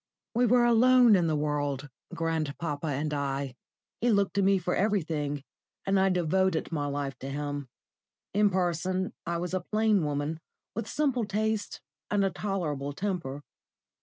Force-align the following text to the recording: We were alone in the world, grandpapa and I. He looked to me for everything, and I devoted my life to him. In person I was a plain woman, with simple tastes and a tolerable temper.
We 0.33 0.47
were 0.47 0.65
alone 0.65 1.15
in 1.15 1.27
the 1.27 1.35
world, 1.35 1.87
grandpapa 2.15 2.87
and 2.87 3.13
I. 3.13 3.53
He 3.99 4.09
looked 4.09 4.33
to 4.33 4.41
me 4.41 4.57
for 4.57 4.73
everything, 4.75 5.43
and 5.85 5.99
I 5.99 6.09
devoted 6.09 6.71
my 6.71 6.87
life 6.87 7.19
to 7.19 7.29
him. 7.29 7.69
In 8.33 8.49
person 8.49 9.13
I 9.27 9.37
was 9.37 9.53
a 9.53 9.61
plain 9.61 10.03
woman, 10.03 10.39
with 10.73 10.89
simple 10.89 11.25
tastes 11.25 11.81
and 12.09 12.25
a 12.25 12.31
tolerable 12.31 12.93
temper. 12.93 13.43